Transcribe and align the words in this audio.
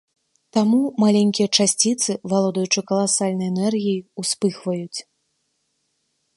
Таму 0.55 0.79
маленькія 1.03 1.47
часціцы, 1.57 2.11
валодаючы 2.33 2.79
каласальнай 2.93 3.47
энергіяй, 3.53 4.01
успыхваюць. 4.25 4.99